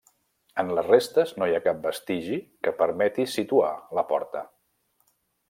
En 0.61 0.69
les 0.77 0.87
restes 0.93 1.33
no 1.41 1.49
hi 1.49 1.53
ha 1.57 1.61
cap 1.65 1.83
vestigi 1.83 2.39
que 2.69 2.73
permeti 2.81 3.27
situar 3.35 3.71
la 4.01 4.07
porta. 4.15 4.45